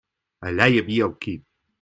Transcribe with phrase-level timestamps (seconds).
[0.51, 1.47] Allà hi havia el quid.